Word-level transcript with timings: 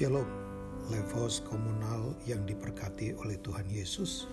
Shalom, 0.00 0.24
Levos 0.88 1.44
komunal 1.44 2.16
yang 2.24 2.48
diberkati 2.48 3.12
oleh 3.20 3.36
Tuhan 3.44 3.68
Yesus. 3.68 4.24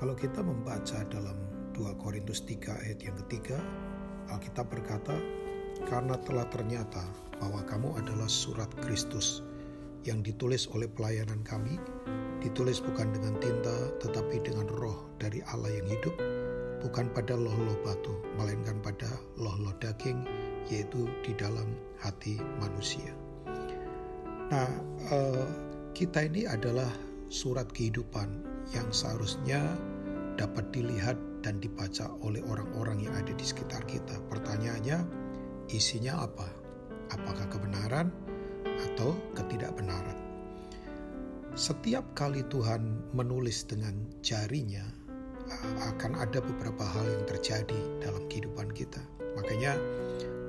Kalau 0.00 0.16
kita 0.16 0.40
membaca 0.40 1.04
dalam 1.12 1.36
2 1.76 1.92
Korintus 2.00 2.40
3 2.48 2.88
ayat 2.88 3.04
yang 3.04 3.12
ketiga, 3.20 3.60
Alkitab 4.32 4.72
berkata, 4.72 5.12
karena 5.92 6.16
telah 6.24 6.48
ternyata 6.48 7.04
bahwa 7.36 7.60
kamu 7.68 8.00
adalah 8.00 8.32
surat 8.32 8.72
Kristus 8.80 9.44
yang 10.08 10.24
ditulis 10.24 10.64
oleh 10.72 10.88
pelayanan 10.88 11.44
kami, 11.44 11.76
ditulis 12.40 12.80
bukan 12.80 13.12
dengan 13.12 13.36
tinta 13.44 13.92
tetapi 14.00 14.40
dengan 14.40 14.72
roh 14.72 15.04
dari 15.20 15.44
Allah 15.52 15.68
yang 15.68 15.84
hidup, 15.84 16.16
bukan 16.80 17.12
pada 17.12 17.36
loh-loh 17.36 17.76
batu, 17.84 18.16
melainkan 18.40 18.80
pada 18.80 19.20
loh-loh 19.36 19.76
daging, 19.84 20.24
yaitu 20.72 21.12
di 21.20 21.36
dalam 21.36 21.76
hati 22.00 22.40
manusia. 22.56 23.27
Nah, 24.48 24.64
eh, 25.12 25.44
kita 25.92 26.24
ini 26.24 26.48
adalah 26.48 26.88
surat 27.28 27.68
kehidupan 27.68 28.40
yang 28.72 28.88
seharusnya 28.88 29.60
dapat 30.40 30.72
dilihat 30.72 31.20
dan 31.44 31.60
dibaca 31.60 32.08
oleh 32.24 32.40
orang-orang 32.48 33.04
yang 33.04 33.12
ada 33.12 33.36
di 33.36 33.44
sekitar 33.44 33.84
kita. 33.84 34.16
Pertanyaannya, 34.32 35.04
isinya 35.68 36.24
apa? 36.24 36.48
Apakah 37.12 37.44
kebenaran 37.52 38.08
atau 38.88 39.12
ketidakbenaran? 39.36 40.16
Setiap 41.52 42.16
kali 42.16 42.40
Tuhan 42.48 43.04
menulis 43.12 43.68
dengan 43.68 44.00
jarinya, 44.24 44.84
akan 45.92 46.24
ada 46.24 46.40
beberapa 46.40 46.88
hal 46.88 47.04
yang 47.04 47.24
terjadi 47.28 47.80
dalam 48.00 48.24
kehidupan 48.32 48.72
kita. 48.72 49.04
Makanya 49.36 49.76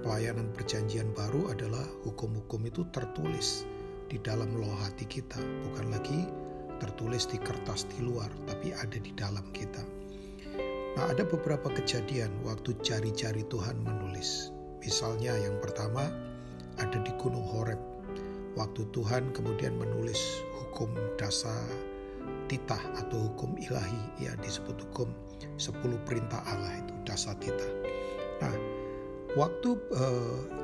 pelayanan 0.07 0.47
perjanjian 0.55 1.11
baru 1.11 1.51
adalah 1.51 1.83
hukum-hukum 2.07 2.63
itu 2.63 2.87
tertulis 2.95 3.67
di 4.09 4.17
dalam 4.25 4.49
loh 4.57 4.73
hati 4.81 5.05
kita, 5.05 5.37
bukan 5.69 5.93
lagi 5.93 6.25
tertulis 6.81 7.29
di 7.29 7.37
kertas 7.37 7.85
di 7.93 8.01
luar, 8.01 8.27
tapi 8.49 8.73
ada 8.73 8.97
di 8.97 9.13
dalam 9.13 9.45
kita. 9.53 9.85
Nah, 10.97 11.05
ada 11.13 11.21
beberapa 11.21 11.69
kejadian 11.69 12.33
waktu 12.41 12.73
jari-jari 12.81 13.45
Tuhan 13.53 13.77
menulis. 13.85 14.49
Misalnya 14.81 15.37
yang 15.37 15.61
pertama 15.61 16.09
ada 16.81 16.97
di 17.05 17.13
Gunung 17.21 17.45
Horeb. 17.45 17.77
Waktu 18.57 18.89
Tuhan 18.91 19.29
kemudian 19.37 19.77
menulis 19.77 20.41
hukum 20.57 20.89
dasar 21.21 21.69
titah 22.49 22.81
atau 22.97 23.29
hukum 23.29 23.53
ilahi 23.61 24.01
ya 24.17 24.33
disebut 24.41 24.81
hukum 24.89 25.13
10 25.61 25.77
perintah 26.09 26.41
Allah 26.49 26.81
itu 26.81 26.93
dasar 27.05 27.37
titah. 27.37 27.71
Nah, 28.41 28.55
waktu 29.37 29.77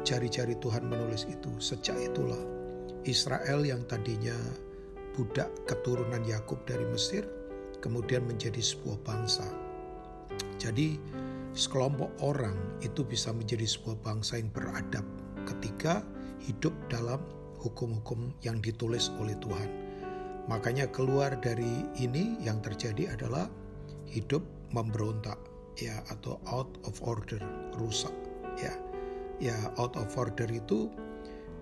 jari-jari 0.01 0.57
uh, 0.57 0.61
Tuhan 0.65 0.89
menulis 0.89 1.29
itu 1.29 1.53
sejak 1.61 1.95
itulah 2.01 2.54
Israel 3.05 3.61
yang 3.61 3.85
tadinya 3.85 4.35
budak 5.13 5.47
keturunan 5.69 6.25
Yakub 6.25 6.59
dari 6.65 6.83
Mesir 6.89 7.23
kemudian 7.79 8.25
menjadi 8.25 8.59
sebuah 8.59 8.97
bangsa. 9.05 9.45
Jadi 10.57 10.97
sekelompok 11.53 12.11
orang 12.25 12.57
itu 12.81 13.05
bisa 13.05 13.29
menjadi 13.31 13.63
sebuah 13.63 14.01
bangsa 14.01 14.41
yang 14.41 14.49
beradab 14.51 15.05
ketika 15.45 16.01
hidup 16.41 16.73
dalam 16.89 17.21
hukum-hukum 17.61 18.33
yang 18.41 18.57
ditulis 18.59 19.13
oleh 19.21 19.37
Tuhan. 19.37 19.69
Makanya 20.49 20.89
keluar 20.89 21.33
dari 21.41 21.85
ini 21.97 22.37
yang 22.41 22.61
terjadi 22.61 23.13
adalah 23.17 23.49
hidup 24.09 24.41
memberontak 24.73 25.37
ya 25.77 26.01
atau 26.09 26.37
out 26.49 26.69
of 26.85 26.97
order, 27.05 27.41
rusak 27.77 28.13
ya. 28.57 28.73
Ya 29.35 29.57
out 29.75 29.93
of 29.99 30.09
order 30.15 30.47
itu 30.47 30.87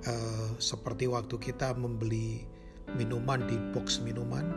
uh, 0.07 0.49
seperti 0.59 1.07
waktu 1.07 1.35
kita 1.39 1.75
membeli 1.75 2.43
minuman 2.95 3.43
di 3.47 3.57
box 3.71 4.03
minuman, 4.03 4.51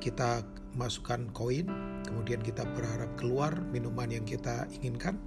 kita 0.00 0.44
masukkan 0.76 1.28
koin, 1.34 1.66
kemudian 2.06 2.40
kita 2.40 2.64
berharap 2.76 3.10
keluar 3.18 3.52
minuman 3.72 4.08
yang 4.08 4.24
kita 4.24 4.68
inginkan. 4.80 5.18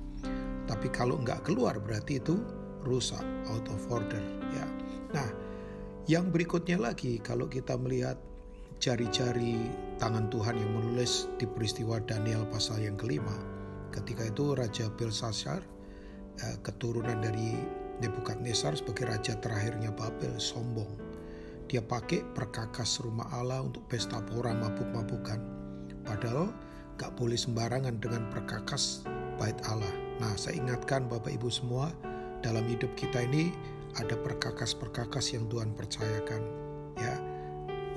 Tapi 0.64 0.88
kalau 0.96 1.20
nggak 1.20 1.44
keluar 1.44 1.76
berarti 1.78 2.18
itu 2.24 2.40
rusak, 2.88 3.24
out 3.52 3.68
of 3.68 3.84
order. 3.92 4.22
Ya. 4.56 4.66
Nah, 5.12 5.30
yang 6.08 6.32
berikutnya 6.32 6.80
lagi 6.80 7.20
kalau 7.20 7.48
kita 7.48 7.76
melihat 7.76 8.20
jari-jari 8.84 9.72
tangan 9.96 10.28
Tuhan 10.28 10.60
yang 10.60 10.72
menulis 10.76 11.32
di 11.40 11.48
peristiwa 11.48 12.04
Daniel 12.04 12.44
pasal 12.52 12.84
yang 12.84 13.00
kelima. 13.00 13.36
Ketika 13.96 14.28
itu 14.28 14.52
Raja 14.52 14.92
Belshazzar, 14.92 15.64
eh, 16.44 16.58
keturunan 16.60 17.24
dari 17.24 17.56
Nebukadnezar 18.04 18.76
sebagai 18.76 19.08
raja 19.08 19.40
terakhirnya 19.40 19.96
Babel, 19.96 20.36
sombong. 20.36 20.92
Dia 21.72 21.80
pakai 21.80 22.28
perkakas 22.36 23.00
rumah 23.00 23.32
Allah 23.32 23.64
untuk 23.64 23.88
pesta 23.88 24.20
pora 24.20 24.52
mabuk-mabukan. 24.52 25.40
Padahal 26.04 26.52
gak 27.00 27.16
boleh 27.16 27.40
sembarangan 27.40 28.04
dengan 28.04 28.28
perkakas 28.28 29.08
bait 29.40 29.56
Allah. 29.72 29.90
Nah 30.20 30.36
saya 30.36 30.60
ingatkan 30.60 31.08
Bapak 31.08 31.32
Ibu 31.32 31.48
semua, 31.48 31.96
dalam 32.44 32.68
hidup 32.68 32.92
kita 33.00 33.24
ini 33.24 33.56
ada 33.96 34.20
perkakas-perkakas 34.20 35.32
yang 35.32 35.48
Tuhan 35.48 35.72
percayakan. 35.72 36.42
Ya, 37.00 37.16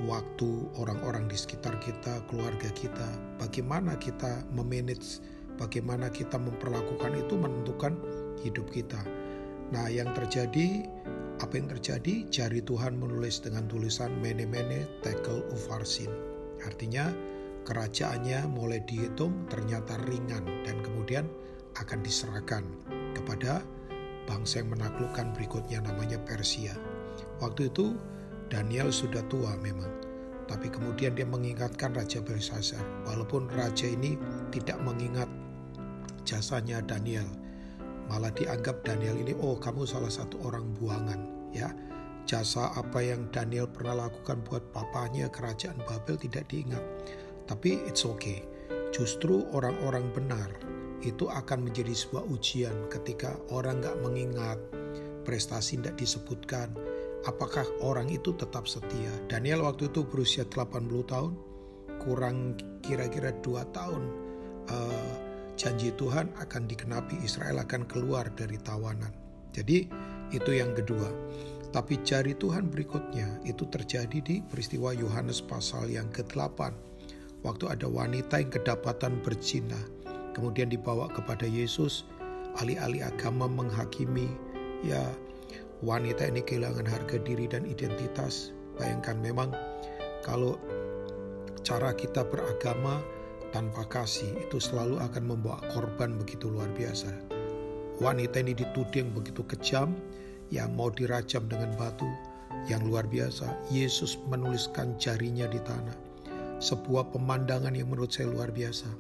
waktu 0.06 0.70
orang-orang 0.78 1.26
di 1.26 1.36
sekitar 1.36 1.76
kita, 1.82 2.22
keluarga 2.30 2.70
kita, 2.72 3.08
bagaimana 3.42 3.98
kita 3.98 4.46
memanage, 4.54 5.18
bagaimana 5.58 6.12
kita 6.12 6.38
memperlakukan 6.38 7.12
itu 7.16 7.34
menentukan 7.36 7.98
hidup 8.44 8.68
kita. 8.70 9.00
Nah, 9.74 9.90
yang 9.90 10.14
terjadi, 10.14 10.86
apa 11.42 11.52
yang 11.58 11.66
terjadi? 11.66 12.28
Jari 12.30 12.62
Tuhan 12.62 13.02
menulis 13.02 13.42
dengan 13.42 13.66
tulisan 13.66 14.14
mene-mene 14.22 14.86
tekel 15.02 15.42
ufarsin. 15.50 16.10
Artinya, 16.62 17.10
kerajaannya 17.66 18.46
mulai 18.46 18.78
dihitung 18.86 19.50
ternyata 19.50 19.98
ringan 20.06 20.46
dan 20.62 20.78
kemudian 20.86 21.26
akan 21.82 21.98
diserahkan 22.06 22.62
kepada 23.18 23.60
bangsa 24.30 24.62
yang 24.62 24.70
menaklukkan 24.70 25.34
berikutnya 25.34 25.82
namanya 25.82 26.22
Persia. 26.22 26.72
Waktu 27.42 27.66
itu 27.68 27.98
Daniel 28.46 28.94
sudah 28.94 29.26
tua 29.26 29.58
memang, 29.58 29.90
tapi 30.46 30.70
kemudian 30.70 31.18
dia 31.18 31.26
mengingatkan 31.26 31.90
Raja 31.90 32.22
Belshazzar, 32.22 32.82
walaupun 33.02 33.50
raja 33.50 33.90
ini 33.90 34.14
tidak 34.54 34.78
mengingat 34.86 35.26
jasanya 36.22 36.78
Daniel, 36.86 37.26
malah 38.06 38.30
dianggap 38.32 38.82
Daniel 38.86 39.18
ini, 39.18 39.34
oh 39.38 39.58
kamu 39.58 39.86
salah 39.86 40.10
satu 40.10 40.40
orang 40.46 40.74
buangan, 40.78 41.20
ya. 41.54 41.70
Jasa 42.26 42.74
apa 42.74 42.98
yang 43.06 43.30
Daniel 43.30 43.70
pernah 43.70 44.10
lakukan 44.10 44.42
buat 44.42 44.74
papanya 44.74 45.30
kerajaan 45.30 45.78
Babel 45.86 46.18
tidak 46.18 46.50
diingat. 46.50 46.82
Tapi 47.46 47.86
it's 47.86 48.02
okay. 48.02 48.42
Justru 48.90 49.46
orang-orang 49.54 50.10
benar 50.10 50.50
itu 51.06 51.30
akan 51.30 51.70
menjadi 51.70 51.94
sebuah 51.94 52.26
ujian 52.26 52.90
ketika 52.90 53.38
orang 53.54 53.78
nggak 53.78 54.02
mengingat 54.02 54.58
prestasi 55.22 55.78
tidak 55.78 56.02
disebutkan, 56.02 56.74
apakah 57.30 57.66
orang 57.82 58.10
itu 58.10 58.34
tetap 58.34 58.66
setia. 58.66 59.10
Daniel 59.30 59.62
waktu 59.62 59.86
itu 59.86 60.02
berusia 60.02 60.42
80 60.46 61.06
tahun, 61.06 61.32
kurang 62.02 62.58
kira-kira 62.82 63.34
dua 63.42 63.66
tahun 63.74 64.02
uh, 64.70 65.14
janji 65.56 65.90
Tuhan 65.96 66.30
akan 66.36 66.68
dikenapi 66.68 67.24
Israel 67.24 67.64
akan 67.64 67.88
keluar 67.88 68.28
dari 68.36 68.60
tawanan. 68.60 69.10
Jadi 69.56 69.88
itu 70.30 70.50
yang 70.52 70.76
kedua. 70.76 71.08
Tapi 71.74 72.00
jari 72.06 72.32
Tuhan 72.36 72.72
berikutnya 72.72 73.42
itu 73.44 73.68
terjadi 73.68 74.18
di 74.22 74.40
peristiwa 74.40 74.96
Yohanes 74.96 75.44
pasal 75.44 75.92
yang 75.92 76.08
ke-8. 76.14 76.72
Waktu 77.44 77.64
ada 77.68 77.84
wanita 77.84 78.40
yang 78.40 78.48
kedapatan 78.48 79.20
berzina, 79.20 79.76
kemudian 80.32 80.72
dibawa 80.72 81.10
kepada 81.12 81.44
Yesus, 81.44 82.08
ahli-ahli 82.56 83.04
agama 83.04 83.44
menghakimi, 83.44 84.30
ya 84.88 85.04
wanita 85.84 86.32
ini 86.32 86.40
kehilangan 86.40 86.88
harga 86.88 87.20
diri 87.20 87.44
dan 87.44 87.68
identitas. 87.68 88.56
Bayangkan 88.80 89.20
memang 89.20 89.52
kalau 90.24 90.56
cara 91.60 91.92
kita 91.92 92.24
beragama 92.24 93.04
tanpa 93.56 93.88
kasih 93.88 94.36
itu 94.36 94.60
selalu 94.60 95.00
akan 95.00 95.32
membawa 95.32 95.56
korban 95.72 96.12
begitu 96.20 96.52
luar 96.52 96.68
biasa. 96.76 97.08
Wanita 98.04 98.44
ini 98.44 98.52
dituding 98.52 99.16
begitu 99.16 99.40
kejam 99.48 99.96
yang 100.52 100.76
mau 100.76 100.92
dirajam 100.92 101.48
dengan 101.48 101.72
batu 101.80 102.04
yang 102.68 102.84
luar 102.84 103.08
biasa. 103.08 103.48
Yesus 103.72 104.20
menuliskan 104.28 105.00
jarinya 105.00 105.48
di 105.48 105.56
tanah. 105.64 105.96
Sebuah 106.60 107.16
pemandangan 107.16 107.72
yang 107.72 107.88
menurut 107.88 108.12
saya 108.12 108.28
luar 108.28 108.52
biasa. 108.52 108.92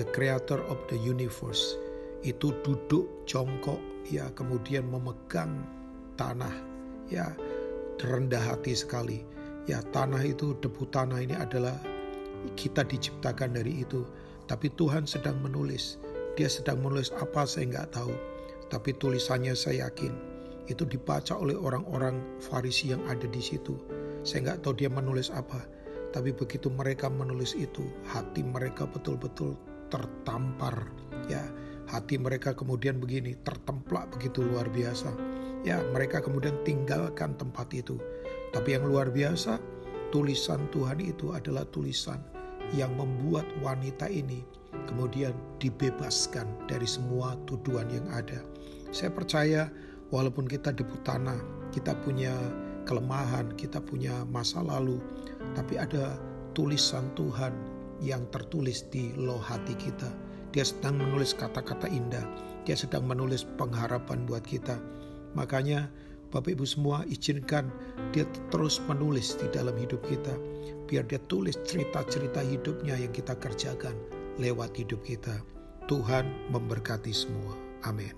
The 0.00 0.08
creator 0.16 0.64
of 0.72 0.80
the 0.88 0.96
universe 0.96 1.76
itu 2.24 2.56
duduk 2.64 3.28
jongkok 3.28 3.76
ya 4.08 4.32
kemudian 4.32 4.88
memegang 4.88 5.68
tanah 6.16 6.54
ya 7.12 7.28
rendah 8.00 8.40
hati 8.40 8.72
sekali 8.72 9.20
ya 9.68 9.84
tanah 9.92 10.24
itu 10.24 10.56
debu 10.64 10.88
tanah 10.88 11.20
ini 11.20 11.36
adalah 11.36 11.76
kita 12.58 12.86
diciptakan 12.86 13.54
dari 13.56 13.84
itu 13.84 14.06
tapi 14.50 14.70
Tuhan 14.74 15.06
sedang 15.06 15.38
menulis 15.42 15.98
dia 16.34 16.48
sedang 16.48 16.80
menulis 16.80 17.12
apa 17.18 17.46
saya 17.46 17.68
nggak 17.70 17.94
tahu 17.94 18.14
tapi 18.72 18.96
tulisannya 18.96 19.52
saya 19.52 19.88
yakin 19.88 20.32
itu 20.70 20.86
dibaca 20.86 21.34
oleh 21.34 21.58
orang-orang 21.58 22.22
Farisi 22.38 22.94
yang 22.94 23.02
ada 23.10 23.26
di 23.26 23.42
situ 23.42 23.74
Saya 24.22 24.46
nggak 24.46 24.62
tahu 24.62 24.78
dia 24.78 24.86
menulis 24.86 25.34
apa. 25.34 25.58
Tapi 26.14 26.30
begitu 26.30 26.70
mereka 26.70 27.10
menulis 27.10 27.58
itu, 27.58 27.82
hati 28.06 28.46
mereka 28.46 28.86
betul-betul 28.86 29.58
tertampar. 29.90 30.86
Ya, 31.26 31.42
hati 31.90 32.22
mereka 32.22 32.54
kemudian 32.54 33.02
begini, 33.02 33.34
tertemplak 33.42 34.14
begitu 34.14 34.46
luar 34.46 34.70
biasa. 34.70 35.10
Ya, 35.66 35.82
mereka 35.90 36.22
kemudian 36.22 36.54
tinggalkan 36.62 37.34
tempat 37.34 37.66
itu. 37.74 37.98
Tapi 38.54 38.78
yang 38.78 38.86
luar 38.86 39.10
biasa, 39.10 39.58
tulisan 40.12 40.68
Tuhan 40.70 41.00
itu 41.00 41.32
adalah 41.32 41.64
tulisan 41.72 42.20
yang 42.76 42.92
membuat 42.94 43.48
wanita 43.64 44.06
ini 44.06 44.44
kemudian 44.86 45.32
dibebaskan 45.60 46.44
dari 46.68 46.84
semua 46.84 47.36
tuduhan 47.48 47.88
yang 47.88 48.06
ada. 48.12 48.44
Saya 48.92 49.08
percaya 49.12 49.72
walaupun 50.12 50.44
kita 50.44 50.72
debu 50.72 51.00
tanah, 51.04 51.40
kita 51.72 51.96
punya 52.04 52.32
kelemahan, 52.84 53.52
kita 53.56 53.80
punya 53.80 54.26
masa 54.28 54.60
lalu, 54.60 55.00
tapi 55.56 55.80
ada 55.80 56.20
tulisan 56.52 57.08
Tuhan 57.16 57.56
yang 58.02 58.26
tertulis 58.34 58.84
di 58.92 59.14
loh 59.16 59.40
hati 59.40 59.72
kita. 59.78 60.10
Dia 60.52 60.68
sedang 60.68 61.00
menulis 61.00 61.32
kata-kata 61.32 61.88
indah, 61.88 62.24
dia 62.68 62.76
sedang 62.76 63.08
menulis 63.08 63.48
pengharapan 63.56 64.28
buat 64.28 64.44
kita. 64.44 64.76
Makanya 65.32 65.88
Bapak 66.32 66.56
Ibu 66.56 66.64
semua 66.64 67.04
izinkan 67.12 67.68
dia 68.16 68.24
terus 68.48 68.80
menulis 68.88 69.36
di 69.36 69.46
dalam 69.52 69.76
hidup 69.76 70.00
kita. 70.08 70.32
Biar 70.88 71.04
dia 71.04 71.20
tulis 71.28 71.60
cerita-cerita 71.68 72.40
hidupnya 72.40 72.96
yang 72.96 73.12
kita 73.12 73.36
kerjakan 73.36 73.92
lewat 74.40 74.72
hidup 74.80 75.04
kita. 75.04 75.44
Tuhan 75.92 76.24
memberkati 76.48 77.12
semua. 77.12 77.52
Amin. 77.84 78.16